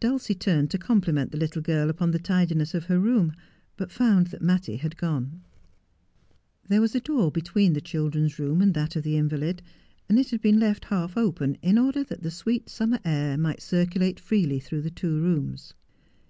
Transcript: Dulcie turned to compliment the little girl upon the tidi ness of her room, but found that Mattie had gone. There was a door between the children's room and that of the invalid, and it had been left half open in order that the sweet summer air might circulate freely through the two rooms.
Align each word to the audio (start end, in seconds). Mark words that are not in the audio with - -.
Dulcie 0.00 0.34
turned 0.34 0.70
to 0.70 0.78
compliment 0.78 1.32
the 1.32 1.36
little 1.36 1.60
girl 1.60 1.90
upon 1.90 2.10
the 2.10 2.18
tidi 2.18 2.54
ness 2.56 2.72
of 2.72 2.84
her 2.86 2.98
room, 2.98 3.34
but 3.76 3.90
found 3.90 4.28
that 4.28 4.40
Mattie 4.40 4.76
had 4.76 4.96
gone. 4.96 5.42
There 6.66 6.80
was 6.80 6.94
a 6.94 7.00
door 7.00 7.30
between 7.30 7.74
the 7.74 7.82
children's 7.82 8.38
room 8.38 8.62
and 8.62 8.72
that 8.72 8.96
of 8.96 9.02
the 9.02 9.18
invalid, 9.18 9.60
and 10.08 10.18
it 10.18 10.30
had 10.30 10.40
been 10.40 10.58
left 10.58 10.86
half 10.86 11.18
open 11.18 11.56
in 11.60 11.76
order 11.76 12.02
that 12.04 12.22
the 12.22 12.30
sweet 12.30 12.70
summer 12.70 13.00
air 13.04 13.36
might 13.36 13.60
circulate 13.60 14.18
freely 14.18 14.60
through 14.60 14.80
the 14.80 14.88
two 14.90 15.20
rooms. 15.20 15.74